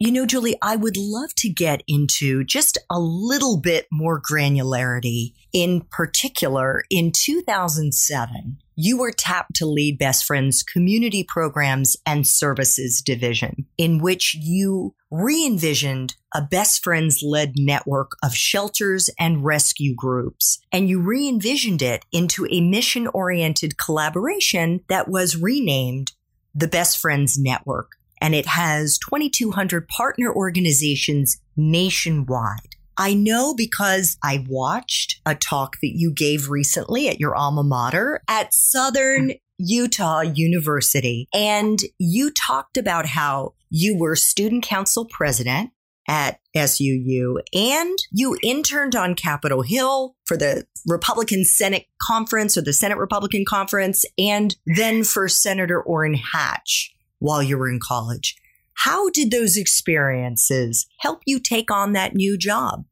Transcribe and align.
You 0.00 0.12
know, 0.12 0.26
Julie, 0.26 0.54
I 0.62 0.76
would 0.76 0.96
love 0.96 1.34
to 1.38 1.48
get 1.48 1.82
into 1.88 2.44
just 2.44 2.78
a 2.88 3.00
little 3.00 3.56
bit 3.56 3.88
more 3.90 4.22
granularity. 4.22 5.32
In 5.52 5.80
particular, 5.90 6.84
in 6.88 7.10
2007, 7.10 8.58
you 8.76 8.96
were 8.96 9.10
tapped 9.10 9.56
to 9.56 9.66
lead 9.66 9.98
Best 9.98 10.24
Friends 10.24 10.62
Community 10.62 11.24
Programs 11.24 11.96
and 12.06 12.28
Services 12.28 13.02
Division, 13.04 13.66
in 13.76 13.98
which 13.98 14.36
you 14.36 14.94
re 15.10 15.44
envisioned 15.44 16.14
a 16.32 16.42
Best 16.42 16.84
Friends 16.84 17.20
led 17.20 17.54
network 17.56 18.12
of 18.22 18.36
shelters 18.36 19.10
and 19.18 19.44
rescue 19.44 19.96
groups. 19.96 20.60
And 20.70 20.88
you 20.88 21.00
re 21.00 21.26
envisioned 21.26 21.82
it 21.82 22.04
into 22.12 22.46
a 22.52 22.60
mission 22.60 23.08
oriented 23.08 23.78
collaboration 23.78 24.84
that 24.88 25.08
was 25.08 25.36
renamed 25.36 26.12
the 26.54 26.68
Best 26.68 26.98
Friends 26.98 27.36
Network 27.36 27.97
and 28.20 28.34
it 28.34 28.46
has 28.46 28.98
2,200 28.98 29.88
partner 29.88 30.32
organizations 30.32 31.38
nationwide. 31.56 32.76
I 32.96 33.14
know 33.14 33.54
because 33.54 34.18
I 34.24 34.44
watched 34.48 35.20
a 35.24 35.36
talk 35.36 35.76
that 35.82 35.92
you 35.94 36.12
gave 36.12 36.48
recently 36.48 37.08
at 37.08 37.20
your 37.20 37.36
alma 37.36 37.62
mater 37.62 38.20
at 38.28 38.52
Southern 38.52 39.34
Utah 39.58 40.20
University. 40.20 41.28
And 41.32 41.78
you 41.98 42.30
talked 42.30 42.76
about 42.76 43.06
how 43.06 43.54
you 43.70 43.96
were 43.96 44.16
student 44.16 44.64
council 44.64 45.04
president 45.04 45.70
at 46.08 46.40
SUU 46.56 47.40
and 47.54 47.98
you 48.10 48.36
interned 48.42 48.96
on 48.96 49.14
Capitol 49.14 49.62
Hill 49.62 50.16
for 50.24 50.36
the 50.36 50.66
Republican 50.86 51.44
Senate 51.44 51.86
Conference 52.02 52.56
or 52.56 52.62
the 52.62 52.72
Senate 52.72 52.98
Republican 52.98 53.44
Conference 53.44 54.04
and 54.16 54.56
then 54.66 55.04
for 55.04 55.28
Senator 55.28 55.80
Orrin 55.82 56.14
Hatch 56.14 56.94
while 57.18 57.42
you 57.42 57.58
were 57.58 57.70
in 57.70 57.80
college. 57.82 58.36
How 58.74 59.10
did 59.10 59.30
those 59.30 59.56
experiences 59.56 60.86
help 60.98 61.20
you 61.26 61.40
take 61.40 61.70
on 61.70 61.92
that 61.92 62.14
new 62.14 62.38
job, 62.38 62.84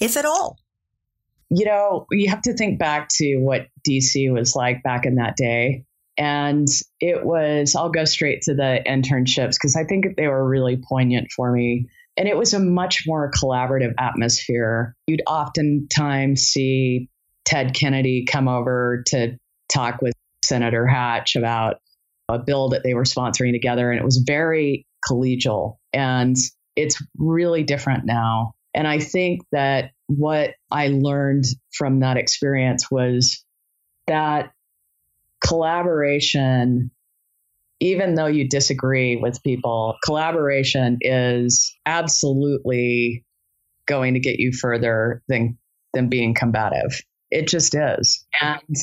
if 0.00 0.16
at 0.16 0.24
all? 0.24 0.58
You 1.50 1.64
know, 1.64 2.06
you 2.10 2.28
have 2.28 2.42
to 2.42 2.52
think 2.52 2.78
back 2.78 3.08
to 3.12 3.36
what 3.36 3.68
DC 3.88 4.32
was 4.32 4.54
like 4.54 4.82
back 4.82 5.06
in 5.06 5.14
that 5.14 5.36
day. 5.36 5.84
And 6.18 6.66
it 7.00 7.24
was, 7.24 7.76
I'll 7.76 7.90
go 7.90 8.04
straight 8.04 8.42
to 8.42 8.54
the 8.54 8.80
internships 8.86 9.54
because 9.54 9.76
I 9.76 9.84
think 9.84 10.16
they 10.16 10.26
were 10.26 10.46
really 10.46 10.82
poignant 10.88 11.28
for 11.34 11.52
me. 11.52 11.86
And 12.16 12.26
it 12.26 12.36
was 12.36 12.52
a 12.52 12.58
much 12.58 13.04
more 13.06 13.30
collaborative 13.30 13.94
atmosphere. 13.98 14.96
You'd 15.06 15.22
oftentimes 15.28 16.42
see 16.42 17.08
Ted 17.44 17.72
Kennedy 17.72 18.26
come 18.28 18.48
over 18.48 19.04
to 19.06 19.38
talk 19.72 20.02
with 20.02 20.12
Senator 20.44 20.86
Hatch 20.86 21.36
about 21.36 21.76
a 22.28 22.38
bill 22.38 22.68
that 22.70 22.82
they 22.82 22.94
were 22.94 23.04
sponsoring 23.04 23.52
together, 23.52 23.90
and 23.90 23.98
it 23.98 24.04
was 24.04 24.22
very 24.26 24.86
collegial. 25.08 25.78
And 25.92 26.36
it's 26.76 27.02
really 27.16 27.62
different 27.62 28.04
now. 28.04 28.54
And 28.74 28.86
I 28.86 28.98
think 28.98 29.42
that 29.52 29.92
what 30.06 30.54
I 30.70 30.88
learned 30.88 31.44
from 31.72 32.00
that 32.00 32.16
experience 32.16 32.90
was 32.90 33.44
that 34.06 34.52
collaboration, 35.40 36.90
even 37.80 38.14
though 38.14 38.26
you 38.26 38.48
disagree 38.48 39.16
with 39.16 39.42
people, 39.42 39.96
collaboration 40.04 40.98
is 41.00 41.74
absolutely 41.86 43.24
going 43.86 44.14
to 44.14 44.20
get 44.20 44.38
you 44.38 44.52
further 44.52 45.22
than 45.28 45.56
than 45.94 46.08
being 46.08 46.34
combative. 46.34 47.02
It 47.30 47.48
just 47.48 47.74
is. 47.74 48.26
And 48.40 48.76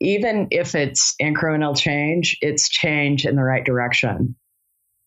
even 0.00 0.48
if 0.50 0.74
it's 0.74 1.14
incremental 1.20 1.76
change, 1.76 2.38
it's 2.40 2.68
change 2.68 3.26
in 3.26 3.36
the 3.36 3.42
right 3.42 3.64
direction. 3.64 4.34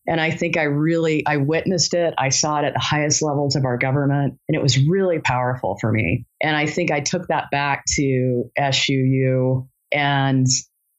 And 0.05 0.19
I 0.19 0.31
think 0.31 0.57
I 0.57 0.63
really 0.63 1.25
I 1.25 1.37
witnessed 1.37 1.93
it. 1.93 2.13
I 2.17 2.29
saw 2.29 2.59
it 2.59 2.65
at 2.65 2.73
the 2.73 2.79
highest 2.79 3.21
levels 3.21 3.55
of 3.55 3.63
our 3.65 3.77
government 3.77 4.37
and 4.47 4.55
it 4.55 4.61
was 4.61 4.77
really 4.77 5.19
powerful 5.19 5.77
for 5.79 5.91
me. 5.91 6.25
And 6.41 6.55
I 6.55 6.65
think 6.65 6.91
I 6.91 6.99
took 6.99 7.27
that 7.27 7.49
back 7.51 7.83
to 7.95 8.43
SUU 8.59 9.67
and 9.93 10.45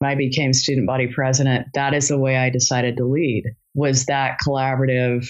I 0.03 0.15
became 0.15 0.53
student 0.53 0.87
body 0.87 1.07
president, 1.07 1.67
that 1.73 1.93
is 1.93 2.07
the 2.07 2.19
way 2.19 2.35
I 2.35 2.49
decided 2.49 2.97
to 2.97 3.05
lead 3.05 3.43
was 3.73 4.05
that 4.05 4.39
collaborative 4.45 5.29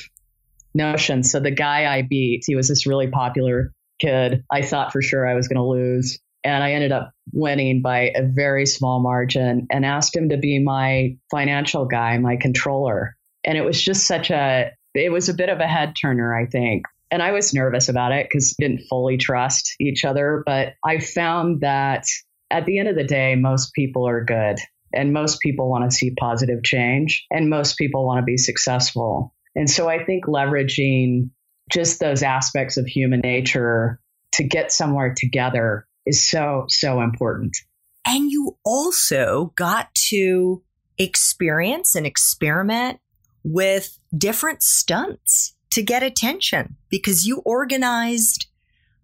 notion. 0.73 1.23
So 1.23 1.39
the 1.39 1.51
guy 1.51 1.85
I 1.85 2.01
beat, 2.01 2.43
he 2.45 2.55
was 2.55 2.67
this 2.67 2.87
really 2.87 3.07
popular 3.07 3.71
kid. 3.99 4.43
I 4.51 4.61
thought 4.61 4.91
for 4.91 5.01
sure 5.01 5.27
I 5.27 5.35
was 5.35 5.47
going 5.47 5.57
to 5.57 5.63
lose 5.63 6.19
and 6.45 6.63
I 6.63 6.73
ended 6.73 6.91
up 6.91 7.11
winning 7.33 7.81
by 7.81 8.11
a 8.15 8.23
very 8.23 8.67
small 8.67 9.01
margin 9.01 9.65
and 9.71 9.83
asked 9.83 10.15
him 10.15 10.29
to 10.29 10.37
be 10.37 10.59
my 10.59 11.17
financial 11.31 11.85
guy, 11.85 12.17
my 12.19 12.37
controller. 12.37 13.17
And 13.43 13.57
it 13.57 13.65
was 13.65 13.81
just 13.81 14.05
such 14.05 14.29
a, 14.29 14.71
it 14.93 15.11
was 15.11 15.27
a 15.27 15.33
bit 15.33 15.49
of 15.49 15.59
a 15.59 15.67
head 15.67 15.95
turner, 15.99 16.35
I 16.35 16.45
think. 16.45 16.85
And 17.09 17.23
I 17.23 17.31
was 17.31 17.53
nervous 17.53 17.89
about 17.89 18.11
it 18.11 18.27
because 18.29 18.55
didn't 18.59 18.85
fully 18.87 19.17
trust 19.17 19.75
each 19.79 20.05
other. 20.05 20.43
But 20.45 20.73
I 20.85 20.99
found 20.99 21.61
that 21.61 22.05
at 22.51 22.65
the 22.65 22.77
end 22.77 22.89
of 22.89 22.95
the 22.95 23.03
day, 23.03 23.35
most 23.35 23.73
people 23.73 24.07
are 24.07 24.23
good 24.23 24.59
and 24.93 25.13
most 25.13 25.39
people 25.41 25.69
want 25.69 25.89
to 25.89 25.95
see 25.95 26.13
positive 26.15 26.63
change 26.63 27.25
and 27.31 27.49
most 27.49 27.75
people 27.77 28.05
want 28.05 28.19
to 28.19 28.25
be 28.25 28.37
successful. 28.37 29.33
And 29.55 29.69
so 29.69 29.89
I 29.89 30.03
think 30.03 30.25
leveraging 30.25 31.31
just 31.71 31.99
those 31.99 32.21
aspects 32.21 32.77
of 32.77 32.85
human 32.85 33.21
nature 33.21 33.99
to 34.33 34.43
get 34.43 34.71
somewhere 34.71 35.15
together 35.17 35.87
is 36.05 36.27
so, 36.27 36.65
so 36.69 37.01
important. 37.01 37.55
And 38.05 38.29
you 38.29 38.57
also 38.63 39.51
got 39.55 39.93
to 40.09 40.61
experience 40.97 41.95
and 41.95 42.05
experiment 42.05 42.99
with 43.43 43.97
different 44.15 44.63
stunts 44.63 45.55
to 45.71 45.83
get 45.83 46.03
attention 46.03 46.77
because 46.89 47.25
you 47.25 47.41
organized 47.45 48.47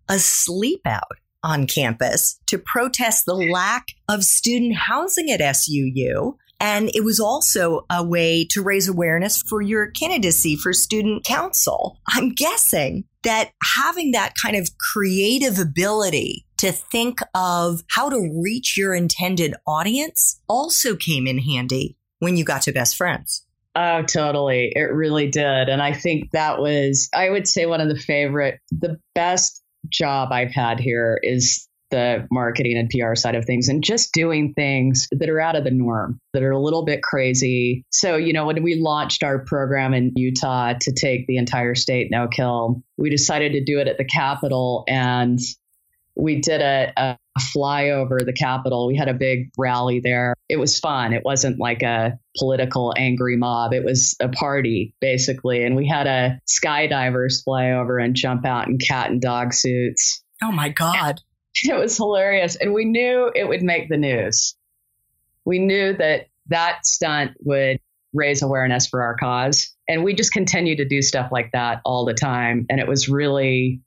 a 0.08 0.20
sleep 0.20 0.82
out 0.86 1.18
on 1.44 1.68
campus 1.68 2.40
to 2.48 2.58
protest 2.58 3.26
the 3.26 3.34
lack 3.34 3.88
of 4.08 4.24
student 4.24 4.76
housing 4.76 5.32
at 5.32 5.40
SUU. 5.40 6.36
And 6.60 6.92
it 6.94 7.04
was 7.04 7.20
also 7.20 7.86
a 7.90 8.06
way 8.06 8.46
to 8.52 8.62
raise 8.62 8.88
awareness 8.88 9.42
for 9.50 9.62
your 9.62 9.90
candidacy 9.90 10.56
for 10.56 10.74
student 10.74 11.26
council. 11.26 11.98
I'm 12.08 12.30
guessing 12.30 13.06
that 13.24 13.52
having 13.76 14.12
that 14.12 14.34
kind 14.42 14.56
of 14.56 14.70
creative 14.78 15.58
ability 15.58 16.46
to 16.62 16.72
think 16.72 17.20
of 17.34 17.82
how 17.90 18.08
to 18.10 18.42
reach 18.44 18.78
your 18.78 18.94
intended 18.94 19.56
audience 19.68 20.40
also 20.48 20.96
came 20.96 21.26
in 21.26 21.40
handy 21.40 21.98
when 22.20 22.38
you 22.38 22.46
got 22.46 22.62
to 22.62 22.72
best 22.72 22.96
friends. 22.96 23.46
Oh, 23.76 24.04
totally. 24.04 24.72
It 24.76 24.94
really 24.94 25.28
did. 25.28 25.70
And 25.70 25.82
I 25.82 25.94
think 25.94 26.32
that 26.32 26.60
was, 26.60 27.10
I 27.16 27.32
would 27.32 27.48
say, 27.48 27.66
one 27.66 27.82
of 27.82 27.88
the 27.88 27.98
favorite, 27.98 28.60
the 28.70 29.00
best 29.16 29.64
job 29.90 30.32
I've 30.32 30.52
had 30.52 30.80
here 30.80 31.20
is 31.24 31.68
the 31.90 32.28
marketing 32.32 32.78
and 32.78 32.90
PR 32.90 33.16
side 33.16 33.36
of 33.36 33.46
things 33.46 33.68
and 33.68 33.84
just 33.84 34.14
doing 34.14 34.54
things 34.54 35.08
that 35.12 35.30
are 35.30 35.42
out 35.42 35.56
of 35.56 35.64
the 35.64 35.72
norm, 35.72 36.20
that 36.34 36.44
are 36.44 36.52
a 36.52 36.62
little 36.62 36.86
bit 36.86 37.02
crazy. 37.02 37.86
So, 37.92 38.18
you 38.18 38.34
know, 38.34 38.46
when 38.46 38.62
we 38.62 38.76
launched 38.76 39.24
our 39.24 39.40
program 39.40 39.94
in 39.94 40.14
Utah 40.16 40.74
to 40.80 40.94
take 40.94 41.26
the 41.28 41.38
entire 41.38 41.76
state 41.76 42.10
no 42.12 42.28
kill, 42.28 42.84
we 42.98 43.10
decided 43.10 43.54
to 43.54 43.64
do 43.64 43.80
it 43.80 43.88
at 43.88 43.98
the 43.98 44.06
Capitol 44.06 44.84
and 44.88 45.40
we 46.16 46.42
did 46.42 46.62
a, 46.62 46.92
a 46.98 47.18
flyover 47.56 48.24
the 48.26 48.34
Capitol. 48.34 48.88
We 48.88 48.98
had 48.98 49.08
a 49.08 49.14
big 49.14 49.50
rally 49.58 50.00
there. 50.00 50.36
It 50.50 50.58
was 50.58 50.80
fun. 50.80 51.14
It 51.14 51.24
wasn't 51.24 51.60
like 51.60 51.82
a 51.82 52.18
political 52.38 52.94
angry 52.98 53.38
mob. 53.38 53.74
It 53.74 53.86
was 53.86 54.16
a 54.20 54.30
party 54.30 54.94
basically. 55.00 55.64
And 55.64 55.76
we 55.76 55.88
had 55.88 56.08
a 56.08 56.40
skydivers 56.48 57.44
fly 57.44 57.72
over 57.72 57.98
and 57.98 58.16
jump 58.16 58.46
out 58.46 58.68
in 58.68 58.78
cat 58.78 59.10
and 59.10 59.22
dog 59.22 59.54
suits. 59.54 60.24
Oh 60.44 60.52
my 60.52 60.70
God. 60.70 61.20
It 61.66 61.78
was 61.78 61.98
hilarious. 61.98 62.56
And 62.56 62.74
we 62.74 62.86
knew 62.86 63.30
it 63.36 63.46
would 63.46 63.62
make 63.62 63.90
the 63.90 63.98
news. 63.98 64.56
We 65.44 65.60
knew 65.60 65.94
that 65.98 66.28
that 66.48 66.86
stunt 66.86 67.32
would 67.42 67.78
raise 68.14 68.42
awareness 68.42 68.88
for 68.88 69.04
our 69.04 69.18
cause. 69.18 69.76
And 69.90 70.04
we 70.04 70.14
just 70.14 70.32
continue 70.32 70.78
to 70.78 70.88
do 70.88 71.02
stuff 71.02 71.30
like 71.30 71.52
that 71.52 71.82
all 71.84 72.06
the 72.06 72.14
time. 72.14 72.66
And 72.70 72.80
it 72.80 72.88
was 72.88 73.10
really, 73.10 73.82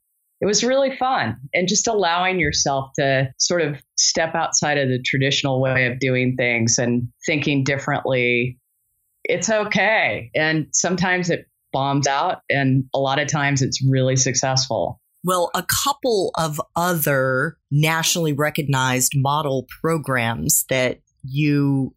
it 0.45 0.47
was 0.47 0.63
really 0.63 0.95
fun. 0.95 1.37
And 1.55 1.67
just 1.67 1.87
allowing 1.87 2.39
yourself 2.39 2.91
to 2.99 3.33
sort 3.39 3.63
of 3.63 3.81
step 3.97 4.35
outside 4.35 4.77
of 4.77 4.89
the 4.89 5.01
traditional 5.01 5.59
way 5.59 5.87
of 5.87 5.99
doing 5.99 6.35
things 6.37 6.77
and 6.77 7.07
thinking 7.25 7.63
differently. 7.63 8.59
It's 9.23 9.49
okay. 9.49 10.29
And 10.35 10.67
sometimes 10.71 11.31
it 11.31 11.47
bombs 11.73 12.05
out, 12.05 12.41
and 12.47 12.83
a 12.93 12.99
lot 12.99 13.17
of 13.17 13.27
times 13.27 13.63
it's 13.63 13.83
really 13.89 14.15
successful. 14.15 15.01
Well, 15.23 15.49
a 15.55 15.65
couple 15.83 16.29
of 16.37 16.61
other 16.75 17.57
nationally 17.71 18.33
recognized 18.33 19.13
model 19.15 19.65
programs 19.81 20.63
that 20.69 20.99
you 21.23 21.95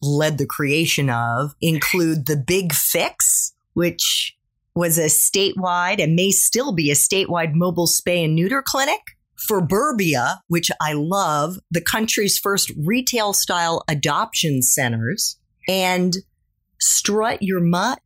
led 0.00 0.38
the 0.38 0.46
creation 0.46 1.10
of 1.10 1.54
include 1.60 2.24
the 2.24 2.38
Big 2.38 2.72
Fix, 2.72 3.52
which 3.74 4.38
was 4.74 4.98
a 4.98 5.06
statewide 5.06 6.02
and 6.02 6.14
may 6.14 6.30
still 6.30 6.72
be 6.72 6.90
a 6.90 6.94
statewide 6.94 7.54
mobile 7.54 7.86
spay 7.86 8.24
and 8.24 8.34
neuter 8.34 8.62
clinic. 8.64 9.00
Furburbia, 9.48 10.38
which 10.48 10.70
I 10.82 10.92
love, 10.92 11.58
the 11.70 11.80
country's 11.80 12.38
first 12.38 12.70
retail 12.76 13.32
style 13.32 13.82
adoption 13.88 14.60
centers, 14.62 15.38
and 15.66 16.14
Strut 16.78 17.42
Your 17.42 17.60
Mutt 17.60 18.02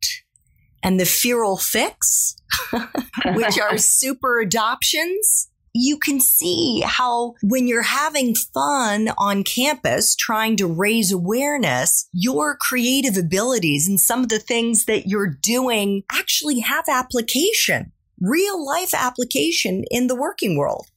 and 0.81 0.99
the 0.99 1.05
Feral 1.05 1.57
Fix, 1.57 2.37
which 3.33 3.59
are 3.59 3.77
super 3.77 4.39
adoptions 4.39 5.49
you 5.75 5.97
can 5.97 6.21
see 6.21 6.81
how 6.85 7.33
when 7.43 7.67
you're 7.67 7.81
having 7.81 8.33
fun 8.33 9.09
on 9.17 9.43
campus 9.43 10.15
trying 10.15 10.55
to 10.55 10.65
raise 10.65 11.11
awareness, 11.11 12.07
your 12.13 12.55
creative 12.55 13.17
abilities 13.17 13.85
and 13.85 13.99
some 13.99 14.23
of 14.23 14.29
the 14.29 14.39
things 14.39 14.85
that 14.85 15.05
you're 15.05 15.35
doing 15.41 16.03
actually 16.09 16.61
have 16.61 16.85
application, 16.87 17.91
real 18.21 18.65
life 18.65 18.93
application 18.93 19.83
in 19.91 20.07
the 20.07 20.15
working 20.15 20.57
world. 20.57 20.87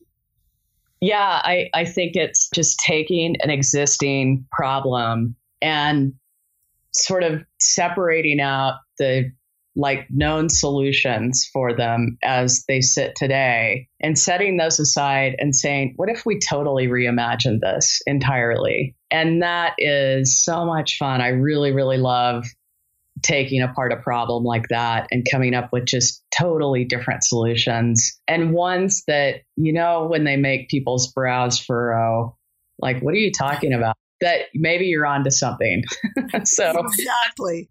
Yeah, 1.00 1.40
I, 1.42 1.70
I 1.74 1.84
think 1.84 2.14
it's 2.14 2.48
just 2.54 2.78
taking 2.78 3.34
an 3.40 3.50
existing 3.50 4.46
problem 4.52 5.34
and 5.60 6.14
sort 6.92 7.24
of 7.24 7.44
separating 7.58 8.40
out 8.40 8.74
the 8.98 9.32
like 9.78 10.08
known 10.10 10.48
solutions 10.48 11.48
for 11.52 11.72
them 11.72 12.18
as 12.22 12.64
they 12.66 12.80
sit 12.80 13.14
today 13.14 13.88
and 14.00 14.18
setting 14.18 14.56
those 14.56 14.80
aside 14.80 15.36
and 15.38 15.54
saying, 15.54 15.94
what 15.96 16.10
if 16.10 16.26
we 16.26 16.40
totally 16.40 16.88
reimagine 16.88 17.60
this 17.60 18.02
entirely? 18.04 18.96
And 19.10 19.40
that 19.42 19.74
is 19.78 20.42
so 20.42 20.66
much 20.66 20.98
fun. 20.98 21.20
I 21.20 21.28
really, 21.28 21.70
really 21.70 21.96
love 21.96 22.44
taking 23.22 23.62
apart 23.62 23.92
a 23.92 23.96
problem 23.96 24.42
like 24.42 24.66
that 24.68 25.06
and 25.12 25.24
coming 25.30 25.54
up 25.54 25.72
with 25.72 25.84
just 25.86 26.24
totally 26.36 26.84
different 26.84 27.22
solutions 27.22 28.18
and 28.26 28.52
ones 28.52 29.04
that, 29.06 29.42
you 29.56 29.72
know, 29.72 30.08
when 30.08 30.24
they 30.24 30.36
make 30.36 30.68
people's 30.68 31.12
brows 31.12 31.60
furrow, 31.60 32.36
like, 32.80 33.00
what 33.00 33.14
are 33.14 33.18
you 33.18 33.30
talking 33.32 33.72
about? 33.72 33.96
That 34.20 34.46
maybe 34.54 34.86
you're 34.86 35.06
onto 35.06 35.30
something. 35.30 35.84
so, 36.44 36.84
exactly. 36.84 37.70